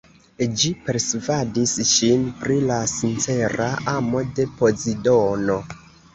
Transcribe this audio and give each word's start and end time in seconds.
Ĝi 0.61 0.69
persvadis 0.85 1.73
ŝin 1.89 2.23
pri 2.39 2.57
la 2.73 2.79
sincera 2.93 3.69
amo 3.95 4.25
de 4.41 4.49
Pozidono. 4.65 5.61